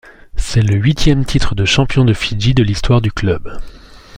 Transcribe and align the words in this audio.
C'est 0.35 0.63
le 0.63 0.77
huitième 0.77 1.25
titre 1.25 1.53
de 1.53 1.63
champion 1.63 2.03
de 2.03 2.15
Fidji 2.15 2.55
de 2.55 2.63
l'histoire 2.63 3.01
du 3.01 3.11
club. 3.11 3.55